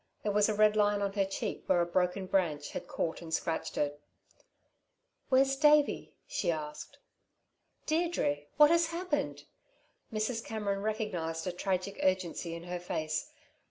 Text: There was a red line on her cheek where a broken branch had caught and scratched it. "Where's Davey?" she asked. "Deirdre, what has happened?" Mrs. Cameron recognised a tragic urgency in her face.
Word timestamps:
There 0.23 0.31
was 0.31 0.49
a 0.49 0.55
red 0.55 0.75
line 0.75 0.99
on 1.03 1.13
her 1.13 1.25
cheek 1.25 1.61
where 1.67 1.79
a 1.79 1.85
broken 1.85 2.25
branch 2.25 2.71
had 2.71 2.87
caught 2.87 3.21
and 3.21 3.31
scratched 3.31 3.77
it. 3.77 4.01
"Where's 5.29 5.55
Davey?" 5.55 6.15
she 6.25 6.49
asked. 6.49 6.97
"Deirdre, 7.85 8.37
what 8.57 8.71
has 8.71 8.87
happened?" 8.87 9.43
Mrs. 10.11 10.43
Cameron 10.43 10.81
recognised 10.81 11.45
a 11.45 11.51
tragic 11.51 11.99
urgency 12.01 12.55
in 12.55 12.63
her 12.63 12.79
face. 12.79 13.31